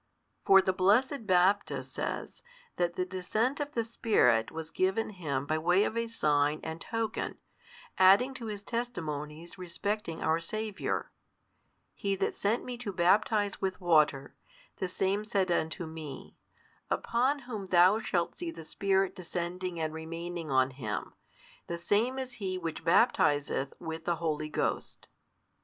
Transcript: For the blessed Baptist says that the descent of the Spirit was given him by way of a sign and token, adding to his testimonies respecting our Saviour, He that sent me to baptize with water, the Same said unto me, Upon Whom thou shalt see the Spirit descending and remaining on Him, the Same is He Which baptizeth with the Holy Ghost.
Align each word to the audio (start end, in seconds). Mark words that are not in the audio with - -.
For 0.43 0.63
the 0.63 0.73
blessed 0.73 1.27
Baptist 1.27 1.93
says 1.93 2.41
that 2.77 2.95
the 2.95 3.05
descent 3.05 3.59
of 3.59 3.73
the 3.73 3.83
Spirit 3.83 4.51
was 4.51 4.71
given 4.71 5.11
him 5.11 5.45
by 5.45 5.59
way 5.59 5.83
of 5.83 5.95
a 5.95 6.07
sign 6.07 6.59
and 6.63 6.81
token, 6.81 7.37
adding 7.99 8.33
to 8.33 8.47
his 8.47 8.63
testimonies 8.63 9.59
respecting 9.59 10.19
our 10.23 10.39
Saviour, 10.39 11.11
He 11.93 12.15
that 12.15 12.35
sent 12.35 12.63
me 12.65 12.79
to 12.79 12.91
baptize 12.91 13.61
with 13.61 13.79
water, 13.79 14.35
the 14.77 14.87
Same 14.87 15.23
said 15.23 15.51
unto 15.51 15.85
me, 15.85 16.35
Upon 16.89 17.37
Whom 17.43 17.67
thou 17.67 17.99
shalt 17.99 18.39
see 18.39 18.49
the 18.49 18.65
Spirit 18.65 19.15
descending 19.15 19.79
and 19.79 19.93
remaining 19.93 20.49
on 20.49 20.71
Him, 20.71 21.13
the 21.67 21.77
Same 21.77 22.17
is 22.17 22.33
He 22.41 22.57
Which 22.57 22.83
baptizeth 22.83 23.71
with 23.79 24.05
the 24.05 24.15
Holy 24.15 24.49
Ghost. 24.49 25.05